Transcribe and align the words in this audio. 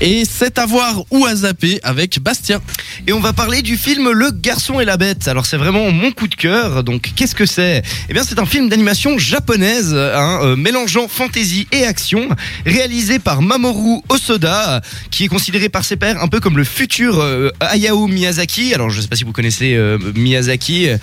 Et 0.00 0.24
c'est 0.24 0.58
à 0.58 0.66
voir 0.66 1.02
ou 1.10 1.26
à 1.26 1.34
zapper 1.34 1.80
avec 1.82 2.18
Bastien. 2.20 2.60
Et 3.06 3.12
on 3.12 3.20
va 3.20 3.32
parler 3.32 3.62
du 3.62 3.76
film 3.76 4.10
Le 4.10 4.30
Garçon 4.30 4.80
et 4.80 4.84
la 4.84 4.96
Bête. 4.96 5.28
Alors 5.28 5.46
c'est 5.46 5.56
vraiment 5.56 5.90
mon 5.90 6.10
coup 6.12 6.28
de 6.28 6.34
cœur. 6.34 6.84
Donc 6.84 7.10
qu'est-ce 7.14 7.34
que 7.34 7.46
c'est? 7.46 7.82
Eh 8.08 8.12
bien 8.12 8.22
c'est 8.24 8.38
un 8.38 8.46
film 8.46 8.68
d'animation 8.68 9.18
japonaise, 9.18 9.94
hein, 9.94 10.40
euh, 10.42 10.56
mélangeant 10.56 11.08
fantasy 11.08 11.66
et 11.72 11.84
action, 11.84 12.28
réalisé 12.66 13.18
par 13.18 13.40
Mamoru 13.42 14.00
Osoda, 14.08 14.82
qui 15.10 15.24
est 15.24 15.28
considéré 15.28 15.68
par 15.68 15.84
ses 15.84 15.96
pairs 15.96 16.20
un 16.22 16.28
peu 16.28 16.40
comme 16.40 16.56
le 16.56 16.64
futur 16.64 17.20
euh, 17.20 17.50
Hayao 17.60 18.06
Miyazaki. 18.06 18.74
Alors 18.74 18.90
je 18.90 19.00
sais 19.00 19.08
pas 19.08 19.16
si 19.16 19.24
vous 19.24 19.32
connaissez 19.32 19.74
euh, 19.74 19.98
Miyazaki, 20.14 20.88
euh, 20.88 20.96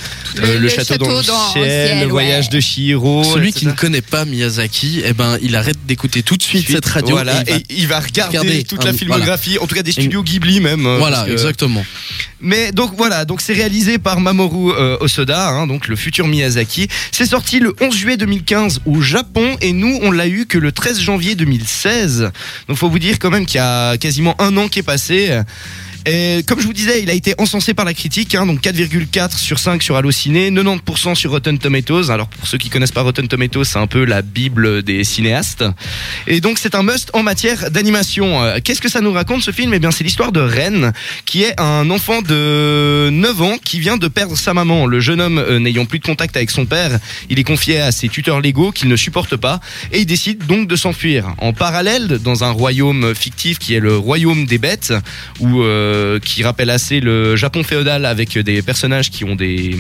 Le- 0.60 0.70
château, 0.70 0.94
château 0.94 1.06
dans 1.06 1.18
le 1.18 1.24
dans- 1.24 1.52
ciel, 1.54 1.64
ciel, 1.88 2.00
le 2.02 2.08
voyage 2.08 2.46
ouais. 2.46 2.52
de 2.52 2.60
Chihiro. 2.60 3.24
Celui 3.24 3.50
etc. 3.50 3.60
qui 3.60 3.66
ne 3.68 3.72
connaît 3.72 4.02
pas 4.02 4.26
Miyazaki, 4.26 5.02
eh 5.06 5.14
ben, 5.14 5.38
il 5.42 5.56
arrête 5.56 5.78
d'écouter 5.86 6.24
tout 6.24 6.38
de 6.38 6.44
suite 6.44 6.68
cette 6.70 6.86
radio. 6.86 7.16
Voilà, 7.16 7.42
et 7.42 7.46
il 7.48 7.52
va- 7.52 7.56
et 7.58 7.64
il 7.70 7.88
va 7.88 8.00
regarder, 8.00 8.38
regarder 8.38 8.64
toute 8.64 8.82
un- 8.82 8.86
la 8.86 8.94
filmographie, 8.94 9.58
en 9.60 9.68
tout 9.68 9.76
cas 9.76 9.84
des 9.84 9.92
studios 9.92 10.24
Ghibli 10.24 10.60
même. 10.60 10.86
euh, 10.86 10.98
Voilà, 10.98 11.26
exactement. 11.30 11.85
Mais 12.42 12.72
donc 12.72 12.94
voilà, 12.96 13.26
donc 13.26 13.42
c'est 13.42 13.54
réalisé 13.54 13.98
par 13.98 14.20
Mamoru 14.20 14.72
euh, 14.72 14.98
Osoda, 15.00 15.50
hein, 15.50 15.68
donc 15.68 15.88
le 15.88 15.96
futur 15.96 16.28
Miyazaki. 16.28 16.88
C'est 17.12 17.26
sorti 17.26 17.60
le 17.60 17.74
11 17.82 17.96
juillet 17.96 18.18
2015 18.18 18.82
au 18.86 19.02
Japon 19.02 19.58
et 19.62 19.72
nous 19.72 20.00
on 20.02 20.12
l'a 20.12 20.28
eu 20.28 20.46
que 20.46 20.58
le 20.58 20.72
13 20.72 21.00
janvier 21.00 21.36
2016. 21.36 22.32
Donc 22.68 22.78
faut 22.78 22.90
vous 22.90 23.00
dire 23.00 23.20
quand 23.20 23.30
même 23.30 23.46
qu'il 23.46 23.58
y 23.58 23.64
a 23.64 23.98
quasiment 23.98 24.40
un 24.40 24.56
an 24.58 24.68
qui 24.68 24.80
est 24.80 24.84
passé. 24.84 25.42
Et 26.08 26.44
comme 26.48 26.60
je 26.60 26.68
vous 26.68 26.74
disais, 26.74 27.02
il 27.02 27.10
a 27.10 27.14
été 27.14 27.34
encensé 27.40 27.74
par 27.74 27.84
la 27.84 27.96
critique, 27.96 28.36
hein, 28.36 28.46
donc 28.46 28.62
4,4 28.62 29.40
sur 29.40 29.58
5 29.58 29.82
sur 29.82 29.96
Allociné, 29.96 30.52
90% 30.52 31.16
sur 31.16 31.32
Rotten 31.32 31.58
Tomatoes. 31.58 32.12
Alors 32.12 32.28
pour 32.28 32.48
ceux 32.48 32.60
qui 32.60 32.70
connaissent 32.70 32.92
pas 32.92 33.02
Rotten 33.02 33.28
Tomatoes, 33.28 33.64
c'est 33.64 33.80
un 33.80 33.88
peu 33.88 34.06
la 34.06 34.22
bible 34.22 34.84
des 34.84 35.04
cinéastes. 35.04 35.64
Et 36.28 36.42
donc 36.42 36.60
c'est 36.60 36.76
un 36.76 36.84
must 36.84 37.10
en 37.14 37.24
matière 37.24 37.72
d'animation. 37.72 38.44
Euh, 38.44 38.60
Qu'est-ce 38.64 38.82
que 38.82 38.90
ça 38.90 39.02
nous 39.02 39.14
raconte 39.14 39.42
ce 39.42 39.50
film? 39.50 39.74
Eh 39.74 39.80
bien 39.80 39.90
c'est 39.90 40.04
l'histoire 40.04 40.32
de 40.32 40.42
Ren, 40.42 40.92
qui 41.26 41.42
est 41.42 41.60
un 41.60 41.90
enfant 41.90 42.22
de 42.22 43.10
9 43.12 43.42
ans 43.42 43.58
qui 43.64 43.80
vient 43.80 43.98
de 43.98 44.08
perdre 44.08 44.38
sa 44.38 44.54
maman. 44.54 44.86
Le 44.86 45.00
jeune 45.00 45.22
homme 45.22 45.40
euh, 45.40 45.58
n'ayant 45.58 45.86
plus 45.86 45.98
de 45.98 46.06
contact 46.06 46.38
avec 46.38 46.52
son 46.52 46.68
père, 46.68 47.00
il 47.32 47.40
est 47.40 47.44
confié 47.44 47.80
à 47.80 47.92
ses 47.92 48.10
tuteurs 48.10 48.42
légaux 48.42 48.72
qu'il 48.72 48.90
ne 48.90 48.96
supporte 48.96 49.38
pas 49.38 49.60
et 49.92 50.02
il 50.02 50.06
décide 50.06 50.46
donc 50.46 50.68
de 50.68 50.76
s'enfuir. 50.76 51.34
En 51.40 51.52
parallèle, 51.52 52.20
dans 52.24 52.44
un 52.44 52.52
royaume 52.52 53.16
fictif 53.16 53.58
qui 53.58 53.74
est 53.74 53.80
le 53.80 53.98
royaume 53.98 54.46
des 54.46 54.60
bêtes, 54.60 54.94
où, 55.40 55.64
euh, 55.64 55.95
qui 56.20 56.44
rappelle 56.44 56.70
assez 56.70 57.00
le 57.00 57.36
Japon 57.36 57.64
féodal 57.64 58.06
avec 58.06 58.38
des 58.38 58.62
personnages 58.62 59.10
qui 59.10 59.24
ont 59.24 59.36
des, 59.36 59.76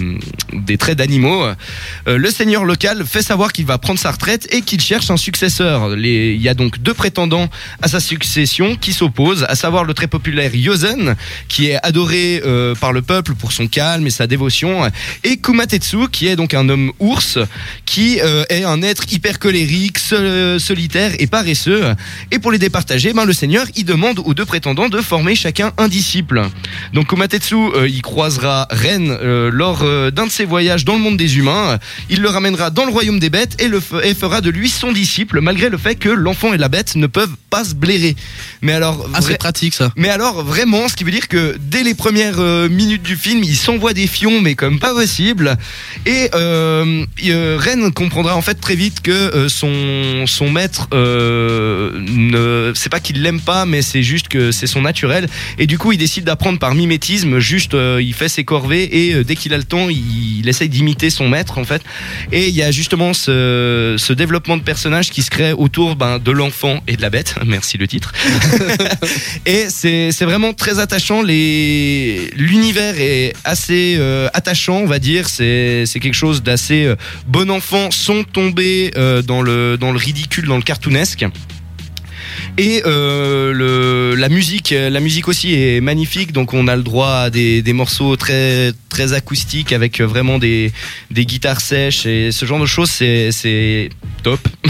des 0.54 0.78
traits 0.78 0.98
d'animaux, 0.98 1.44
euh, 1.46 2.18
le 2.18 2.30
seigneur 2.30 2.64
local 2.66 3.04
fait 3.06 3.22
savoir 3.22 3.52
qu'il 3.52 3.66
va 3.66 3.78
prendre 3.78 4.00
sa 4.00 4.12
retraite 4.12 4.48
et 4.54 4.62
qu'il 4.62 4.82
cherche 4.82 5.10
un 5.12 5.18
successeur. 5.18 5.96
Il 5.98 6.42
y 6.42 6.50
a 6.50 6.54
donc 6.54 6.80
deux 6.80 6.94
prétendants 6.94 7.50
à 7.82 7.88
sa 7.88 8.00
succession 8.00 8.76
qui 8.76 8.94
s'opposent, 8.94 9.46
à 9.48 9.56
savoir 9.56 9.84
le 9.84 9.94
très 9.94 10.08
populaire 10.08 10.54
Yozen, 10.56 11.16
qui 11.48 11.68
est 11.70 11.80
adoré 11.84 12.42
euh, 12.46 12.76
par 12.76 12.94
le 12.94 13.02
peuple 13.02 13.34
pour 13.36 13.52
son 13.52 13.68
calme 13.68 14.08
et 14.08 14.12
sa 14.12 14.28
dévotion, 14.28 14.90
et 15.24 15.38
Kumatetsu, 15.38 16.10
qui 16.12 16.28
est 16.28 16.36
donc 16.36 16.54
un 16.54 16.70
homme 16.70 16.92
ours, 17.00 17.40
qui 17.86 18.20
euh, 18.22 18.44
est 18.50 18.64
un 18.64 18.82
être 18.82 19.12
hyper 19.12 19.40
colérique, 19.40 19.98
sol- 20.00 20.60
solitaire 20.60 21.12
et 21.20 21.28
paresseux. 21.28 21.84
Et 22.32 22.40
pour 22.40 22.52
les 22.52 22.60
départager, 22.60 23.14
ben, 23.14 23.26
le 23.26 23.34
seigneur, 23.34 23.66
il 23.76 23.86
demande 23.86 24.20
aux 24.20 24.34
deux 24.34 24.46
prétendants 24.46 24.90
de 24.90 25.02
former 25.02 25.36
chacun 25.36 25.72
un 25.78 25.88
disciple. 25.88 26.05
Donc 26.94 27.08
Kumatetsu, 27.08 27.56
euh, 27.56 27.88
il 27.88 28.02
croisera 28.02 28.68
Ren 28.70 29.10
euh, 29.10 29.50
lors 29.52 29.82
euh, 29.84 30.12
d'un 30.12 30.26
de 30.28 30.32
ses 30.32 30.46
voyages 30.46 30.86
dans 30.86 30.94
le 30.94 31.00
monde 31.00 31.18
des 31.18 31.38
humains. 31.38 31.80
Il 32.10 32.22
le 32.22 32.30
ramènera 32.30 32.70
dans 32.70 32.86
le 32.86 32.92
royaume 32.92 33.20
des 33.20 33.30
bêtes 33.30 33.62
et, 33.62 33.68
le 33.68 33.82
et 34.04 34.14
fera 34.14 34.42
de 34.42 34.50
lui 34.50 34.70
son 34.70 34.92
disciple, 34.92 35.42
malgré 35.42 35.70
le 35.70 35.78
fait 35.78 35.96
que 35.96 36.10
l'enfant 36.10 36.54
et 36.54 36.58
la 36.58 36.70
bête 36.70 36.96
ne 36.96 37.08
peuvent 37.08 37.36
pas 37.50 37.64
se 37.64 37.76
blairer. 37.76 38.16
Mais 38.62 38.74
alors, 38.74 39.08
Ah, 39.14 39.22
c'est 39.22 39.38
pratique 39.38 39.74
ça. 39.74 39.92
mais 39.96 40.10
alors 40.10 40.44
vraiment, 40.44 40.88
ce 40.88 40.96
qui 40.96 41.04
veut 41.04 41.12
dire 41.12 41.28
que 41.28 41.56
dès 41.60 41.84
les 41.84 41.94
premières 41.96 42.40
euh, 42.40 42.70
minutes 42.70 43.04
du 43.04 43.16
film, 43.16 43.44
il 43.44 43.56
s'envoie 43.56 43.94
des 43.94 44.08
fions, 44.08 44.42
mais 44.42 44.56
comme 44.56 44.80
pas 44.80 44.94
possible. 44.94 45.58
Et 46.06 46.30
Ren 46.34 47.92
comprendra 47.92 48.36
en 48.36 48.42
fait 48.42 48.56
très 48.56 48.76
vite 48.76 49.02
que 49.02 49.48
son 49.50 50.26
son 50.28 50.50
maître, 50.50 50.88
ne, 50.94 52.72
c'est 52.76 52.90
pas 52.90 53.00
qu'il 53.00 53.22
l'aime 53.22 53.42
pas, 53.42 53.66
mais 53.66 53.82
c'est 53.82 54.04
juste 54.04 54.28
que 54.28 54.52
c'est 54.52 54.68
son 54.68 54.82
naturel. 54.82 55.28
Et 55.58 55.68
du 55.68 55.78
coup, 55.78 55.92
il 55.96 55.98
décide 55.98 56.26
d'apprendre 56.26 56.60
par 56.60 56.76
mimétisme. 56.76 57.40
Juste, 57.40 57.74
euh, 57.74 58.02
il 58.02 58.14
fait 58.14 58.28
ses 58.28 58.44
corvées 58.44 59.08
et 59.08 59.14
euh, 59.14 59.24
dès 59.24 59.36
qu'il 59.36 59.54
a 59.54 59.58
le 59.58 59.64
temps, 59.64 59.90
il, 59.90 60.40
il 60.40 60.50
essaye 60.50 60.70
d'imiter 60.70 61.10
son 61.10 61.30
maître 61.30 61.58
en 61.58 61.64
fait. 61.64 61.82
Et 62.32 62.50
il 62.50 62.56
y 62.56 62.62
a 62.62 62.72
justement 62.72 63.14
ce, 63.14 63.96
ce 63.98 64.14
développement 64.14 64.58
de 64.58 64.62
personnage 64.62 65.10
qui 65.10 65.22
se 65.22 65.30
crée 65.30 65.54
autour 65.54 65.96
ben, 65.96 66.20
de 66.20 66.32
l'enfant 66.32 66.82
et 66.88 66.98
de 66.98 67.02
la 67.02 67.10
bête. 67.10 67.36
Merci 67.46 67.78
le 67.78 67.88
titre. 67.88 68.12
Et 69.46 69.68
c'est 69.70 70.26
vraiment 70.26 70.54
très 70.54 70.80
attachant. 70.80 71.22
L'univers 71.22 72.96
est 73.00 73.34
assez 73.44 73.96
euh, 73.98 74.28
attachant, 74.34 74.80
on 74.80 74.86
va 74.86 75.00
dire. 75.00 75.30
C'est 75.30 75.86
quelque 75.94 76.14
chose 76.14 76.44
d'assez 76.44 76.94
bon 77.28 77.50
enfant, 77.50 77.90
sans 77.92 78.24
tomber 78.24 78.92
dans 79.26 79.42
le 79.42 79.78
dans 79.78 79.92
le 79.92 79.98
ridicule, 79.98 80.46
dans 80.46 80.58
le 80.58 80.64
cartoonesque. 80.64 81.26
Et 82.58 82.84
euh, 82.86 83.52
le, 83.52 84.16
la 84.16 84.30
musique, 84.30 84.74
la 84.74 85.00
musique 85.02 85.28
aussi 85.28 85.54
est 85.54 85.82
magnifique. 85.82 86.32
Donc 86.32 86.54
on 86.54 86.68
a 86.68 86.76
le 86.76 86.84
droit 86.84 87.10
à 87.10 87.30
des, 87.30 87.62
des 87.62 87.74
morceaux 87.74 88.16
très 88.16 88.72
très 88.88 89.12
acoustiques 89.12 89.74
avec 89.74 90.00
vraiment 90.00 90.40
des, 90.40 90.72
des 91.12 91.26
guitares 91.26 91.60
sèches 91.60 92.06
et 92.06 92.32
ce 92.32 92.46
genre 92.46 92.60
de 92.60 92.66
choses. 92.66 92.90
C'est 92.90 93.32
c'est 93.34 93.90
top. 94.26 94.40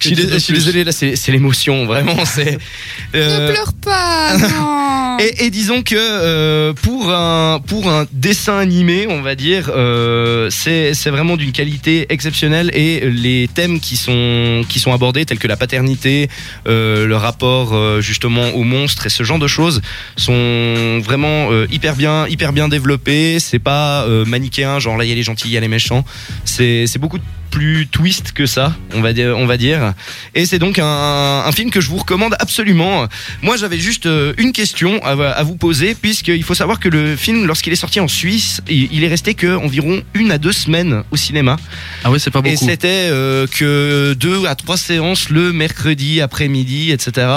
je, 0.00 0.06
suis 0.06 0.14
je 0.14 0.38
suis 0.38 0.54
désolé 0.54 0.84
là, 0.84 0.92
c'est 0.92 1.28
l'émotion 1.32 1.86
vraiment. 1.86 2.24
C'est 2.24 2.56
euh, 3.16 3.48
Ne 3.48 3.52
pleure 3.52 3.72
pas, 3.72 4.38
non. 4.38 5.18
et, 5.18 5.46
et 5.46 5.50
disons 5.50 5.82
que 5.82 5.96
euh, 5.96 6.72
pour 6.72 7.10
un 7.10 7.60
pour 7.66 7.90
un 7.90 8.06
dessin 8.12 8.56
animé, 8.58 9.06
on 9.08 9.22
va 9.22 9.34
dire, 9.34 9.72
euh, 9.74 10.50
c'est 10.50 11.10
vraiment 11.10 11.36
d'une 11.36 11.50
qualité 11.50 12.06
exceptionnelle 12.10 12.70
et 12.74 13.10
les 13.10 13.48
thèmes 13.52 13.80
qui 13.80 13.96
sont 13.96 14.64
qui 14.68 14.78
sont 14.78 14.92
abordés 14.92 15.24
tels 15.24 15.40
que 15.40 15.48
la 15.48 15.56
paternité, 15.56 16.28
euh, 16.68 17.06
le 17.06 17.16
rapport 17.16 18.00
justement 18.00 18.50
aux 18.50 18.62
monstres 18.62 19.06
et 19.06 19.10
ce 19.10 19.24
genre 19.24 19.40
de 19.40 19.48
choses 19.48 19.82
sont 20.16 21.00
vraiment 21.00 21.50
hyper 21.72 21.96
bien 21.96 22.28
hyper 22.28 22.52
bien 22.52 22.68
développés. 22.68 23.40
C'est 23.40 23.58
pas 23.58 24.06
manichéen, 24.26 24.78
genre 24.78 24.96
là 24.96 25.04
il 25.04 25.08
y 25.08 25.12
a 25.12 25.16
les 25.16 25.24
gentils, 25.24 25.48
il 25.48 25.54
y 25.54 25.56
a 25.56 25.60
les 25.60 25.66
méchants. 25.66 26.04
C'est 26.44 26.98
beaucoup 26.98 27.18
plus 27.54 27.86
twist 27.86 28.32
que 28.32 28.46
ça, 28.46 28.74
on 28.94 29.00
va 29.00 29.12
dire, 29.12 29.36
on 29.38 29.46
va 29.46 29.56
dire. 29.56 29.94
Et 30.34 30.44
c'est 30.44 30.58
donc 30.58 30.80
un, 30.80 31.44
un 31.46 31.52
film 31.52 31.70
que 31.70 31.80
je 31.80 31.88
vous 31.88 31.98
recommande 31.98 32.34
absolument. 32.40 33.06
Moi, 33.42 33.56
j'avais 33.56 33.78
juste 33.78 34.06
euh, 34.06 34.34
une 34.38 34.52
question 34.52 35.00
à, 35.04 35.12
à 35.12 35.42
vous 35.44 35.54
poser, 35.56 35.94
puisqu'il 35.94 36.42
faut 36.42 36.54
savoir 36.56 36.80
que 36.80 36.88
le 36.88 37.14
film, 37.14 37.46
lorsqu'il 37.46 37.72
est 37.72 37.76
sorti 37.76 38.00
en 38.00 38.08
Suisse, 38.08 38.60
il, 38.68 38.88
il 38.92 39.04
est 39.04 39.08
resté 39.08 39.34
que 39.34 39.54
environ 39.56 40.02
une 40.14 40.32
à 40.32 40.38
deux 40.38 40.50
semaines 40.52 41.04
au 41.12 41.16
cinéma. 41.16 41.56
Ah 42.02 42.10
ouais, 42.10 42.18
c'est 42.18 42.32
pas 42.32 42.40
Et 42.44 42.54
beaucoup. 42.54 42.68
c'était 42.68 43.08
euh, 43.12 43.46
que 43.46 44.14
deux 44.18 44.46
à 44.46 44.56
trois 44.56 44.76
séances 44.76 45.30
le 45.30 45.52
mercredi 45.52 46.20
après-midi, 46.20 46.90
etc. 46.90 47.28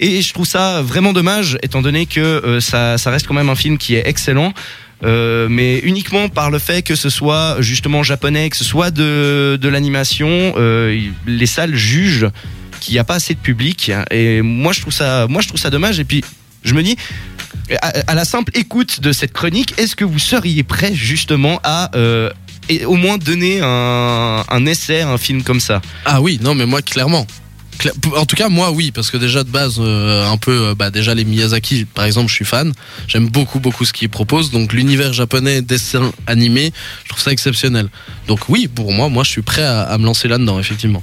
Et 0.00 0.22
je 0.22 0.32
trouve 0.32 0.46
ça 0.46 0.80
vraiment 0.80 1.12
dommage, 1.12 1.58
étant 1.62 1.82
donné 1.82 2.06
que 2.06 2.20
euh, 2.20 2.60
ça, 2.60 2.96
ça 2.96 3.10
reste 3.10 3.26
quand 3.26 3.34
même 3.34 3.50
un 3.50 3.54
film 3.54 3.76
qui 3.76 3.96
est 3.96 4.08
excellent. 4.08 4.54
Euh, 5.04 5.48
mais 5.50 5.78
uniquement 5.80 6.28
par 6.28 6.50
le 6.50 6.58
fait 6.58 6.82
que 6.82 6.94
ce 6.94 7.10
soit 7.10 7.56
justement 7.60 8.02
japonais, 8.02 8.50
que 8.50 8.56
ce 8.56 8.64
soit 8.64 8.90
de, 8.90 9.58
de 9.60 9.68
l'animation, 9.68 10.54
euh, 10.56 10.98
les 11.26 11.46
salles 11.46 11.74
jugent 11.74 12.28
qu'il 12.80 12.94
n'y 12.94 12.98
a 12.98 13.04
pas 13.04 13.14
assez 13.14 13.34
de 13.34 13.40
public. 13.40 13.90
Et 14.10 14.42
moi 14.42 14.72
je 14.72 14.80
trouve 14.80 14.92
ça, 14.92 15.26
moi 15.28 15.40
je 15.40 15.48
trouve 15.48 15.60
ça 15.60 15.70
dommage. 15.70 15.98
Et 15.98 16.04
puis 16.04 16.22
je 16.62 16.74
me 16.74 16.82
dis, 16.82 16.96
à, 17.80 18.14
la 18.14 18.24
simple 18.24 18.52
écoute 18.56 19.00
de 19.00 19.12
cette 19.12 19.32
chronique, 19.32 19.74
est-ce 19.78 19.96
que 19.96 20.04
vous 20.04 20.18
seriez 20.18 20.62
prêt 20.62 20.94
justement 20.94 21.60
à 21.64 21.90
euh, 21.96 22.30
au 22.86 22.94
moins 22.94 23.18
donner 23.18 23.60
un, 23.62 24.44
un 24.48 24.66
essai 24.66 25.00
un 25.00 25.18
film 25.18 25.42
comme 25.42 25.60
ça? 25.60 25.82
Ah 26.04 26.20
oui, 26.20 26.38
non, 26.40 26.54
mais 26.54 26.66
moi, 26.66 26.82
clairement. 26.82 27.26
En 28.16 28.26
tout 28.26 28.36
cas, 28.36 28.48
moi, 28.48 28.70
oui, 28.70 28.90
parce 28.92 29.10
que 29.10 29.16
déjà 29.16 29.44
de 29.44 29.50
base, 29.50 29.76
euh, 29.78 30.30
un 30.30 30.36
peu, 30.36 30.68
euh, 30.68 30.74
bah, 30.74 30.90
déjà 30.90 31.14
les 31.14 31.24
Miyazaki, 31.24 31.84
par 31.84 32.04
exemple, 32.04 32.28
je 32.28 32.34
suis 32.34 32.44
fan. 32.44 32.72
J'aime 33.08 33.28
beaucoup, 33.28 33.60
beaucoup 33.60 33.84
ce 33.84 33.92
qu'ils 33.92 34.08
proposent. 34.08 34.50
Donc, 34.50 34.72
l'univers 34.72 35.12
japonais, 35.12 35.62
dessin 35.62 36.12
animé, 36.26 36.72
je 37.04 37.08
trouve 37.10 37.22
ça 37.22 37.32
exceptionnel. 37.32 37.88
Donc, 38.28 38.48
oui, 38.48 38.68
pour 38.68 38.92
moi, 38.92 39.08
moi, 39.08 39.24
je 39.24 39.30
suis 39.30 39.42
prêt 39.42 39.62
à, 39.64 39.82
à 39.82 39.98
me 39.98 40.04
lancer 40.04 40.28
là-dedans, 40.28 40.58
effectivement. 40.58 41.02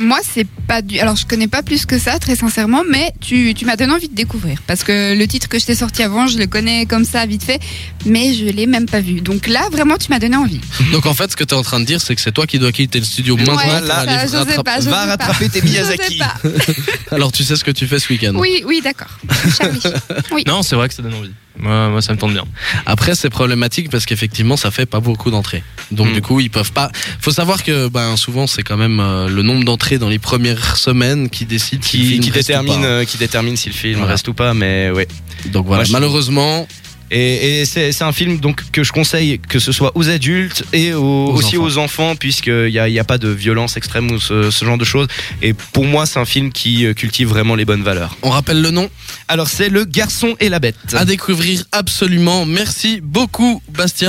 Moi, 0.00 0.18
c'est 0.22 0.46
pas 0.66 0.80
du. 0.80 0.98
Alors, 0.98 1.14
je 1.16 1.26
connais 1.26 1.46
pas 1.46 1.62
plus 1.62 1.84
que 1.84 1.98
ça, 1.98 2.18
très 2.18 2.34
sincèrement, 2.34 2.82
mais 2.88 3.12
tu, 3.20 3.52
tu 3.54 3.66
m'as 3.66 3.76
donné 3.76 3.92
envie 3.92 4.08
de 4.08 4.14
découvrir. 4.14 4.58
Parce 4.66 4.82
que 4.82 5.14
le 5.14 5.26
titre 5.28 5.46
que 5.48 5.58
je 5.58 5.66
t'ai 5.66 5.74
sorti 5.74 6.02
avant, 6.02 6.26
je 6.26 6.38
le 6.38 6.46
connais 6.46 6.86
comme 6.86 7.04
ça, 7.04 7.26
vite 7.26 7.44
fait, 7.44 7.60
mais 8.06 8.32
je 8.32 8.46
l'ai 8.46 8.66
même 8.66 8.86
pas 8.86 9.00
vu. 9.00 9.20
Donc 9.20 9.46
là, 9.46 9.68
vraiment, 9.70 9.96
tu 9.98 10.08
m'as 10.10 10.18
donné 10.18 10.36
envie. 10.36 10.60
Donc, 10.92 11.04
en 11.06 11.12
fait, 11.14 11.30
ce 11.30 11.36
que 11.36 11.44
tu 11.44 11.54
es 11.54 11.56
en 11.58 11.62
train 11.62 11.80
de 11.80 11.84
dire, 11.84 12.00
c'est 12.00 12.14
que 12.14 12.20
c'est 12.22 12.32
toi 12.32 12.46
qui 12.46 12.58
dois 12.58 12.72
quitter 12.72 12.98
le 12.98 13.04
studio 13.04 13.36
maintenant 13.36 13.56
Ouais, 13.56 13.64
ça, 13.86 13.96
aller 13.98 14.12
j'osais 14.22 14.38
rattraper- 14.38 14.62
pas, 14.64 14.76
j'osais 14.76 14.90
Va 14.90 14.96
pas. 15.04 15.06
rattraper 15.26 15.48
tes 15.50 15.60
J'osais 15.60 15.70
Miyazaki. 15.70 16.18
pas. 16.18 16.34
Alors, 17.10 17.30
tu 17.30 17.44
sais 17.44 17.56
ce 17.56 17.64
que 17.64 17.70
tu 17.70 17.86
fais 17.86 17.98
ce 17.98 18.08
week-end? 18.10 18.32
Oui, 18.36 18.62
oui, 18.66 18.80
d'accord. 18.82 19.10
Oui. 20.32 20.44
Non, 20.46 20.62
c'est 20.62 20.76
vrai 20.76 20.88
que 20.88 20.94
ça 20.94 21.02
donne 21.02 21.14
envie. 21.14 21.30
Moi, 21.58 21.88
moi 21.90 22.00
ça 22.00 22.12
me 22.14 22.18
tente 22.18 22.32
bien. 22.32 22.44
Après, 22.86 23.14
c'est 23.14 23.28
problématique 23.28 23.90
parce 23.90 24.06
qu'effectivement, 24.06 24.56
ça 24.56 24.70
fait 24.70 24.86
pas 24.86 25.00
beaucoup 25.00 25.30
d'entrées. 25.30 25.62
Donc, 25.90 26.08
Mm. 26.10 26.12
du 26.14 26.22
coup, 26.22 26.40
ils 26.40 26.48
peuvent 26.50 26.72
pas. 26.72 26.90
Faut 27.20 27.32
savoir 27.32 27.62
que, 27.64 27.88
ben, 27.88 28.16
souvent, 28.16 28.46
c'est 28.46 28.62
quand 28.62 28.76
même 28.76 29.00
euh, 29.00 29.28
le 29.28 29.42
nombre 29.42 29.64
d'entrées 29.64 29.89
dans 29.98 30.08
les 30.08 30.18
premières 30.18 30.76
semaines 30.76 31.28
qui 31.30 31.44
décide 31.46 31.84
si 31.84 31.98
qui, 31.98 32.06
film 32.08 32.20
qui 32.24 32.30
détermine 32.30 32.84
euh, 32.84 33.04
qui 33.04 33.18
détermine 33.18 33.56
si 33.56 33.68
le 33.68 33.74
film 33.74 33.96
Voilà. 33.98 34.12
reste 34.12 34.28
ou 34.28 34.34
pas 34.34 34.54
mais 34.54 34.90
ouais 34.90 35.08
Donc 35.46 35.66
voilà, 35.66 35.82
Moi, 35.84 35.92
malheureusement, 35.92 36.66
et, 37.12 37.62
et 37.62 37.64
c'est 37.64 38.02
un 38.02 38.12
film 38.12 38.38
donc 38.38 38.70
que 38.70 38.84
je 38.84 38.92
conseille 38.92 39.40
que 39.40 39.58
ce 39.58 39.72
soit 39.72 39.90
aux 39.96 40.08
adultes 40.08 40.62
et 40.72 40.92
aux- 40.94 41.00
Aux 41.30 41.32
aussi 41.32 41.56
enfants. 41.56 41.66
aux 41.66 41.78
enfants 41.78 42.14
puisqu'il 42.16 42.66
n'y 42.70 42.78
a, 42.78 42.88
y 42.88 43.00
a 43.00 43.04
pas 43.04 43.18
de 43.18 43.28
violence 43.28 43.76
extrême 43.76 44.12
ou 44.12 44.20
ce, 44.20 44.52
ce 44.52 44.64
genre 44.64 44.78
de 44.78 44.84
choses 44.84 45.08
et 45.42 45.52
pour 45.52 45.86
moi 45.86 46.06
c'est 46.06 46.20
un 46.20 46.24
film 46.24 46.52
qui 46.52 46.86
euh, 46.86 46.94
cultive 46.94 47.26
vraiment 47.26 47.56
les 47.56 47.64
bonnes 47.64 47.82
valeurs 47.82 48.16
on 48.22 48.30
rappelle 48.30 48.62
le 48.62 48.70
nom 48.70 48.88
alors 49.26 49.48
c'est 49.48 49.70
le 49.70 49.84
garçon 49.84 50.36
et 50.38 50.48
la 50.48 50.60
bête 50.60 50.76
à 50.92 51.04
découvrir 51.04 51.64
absolument. 51.72 52.46
Merci 52.46 53.00
beaucoup, 53.02 53.60
Bastien. 53.76 54.08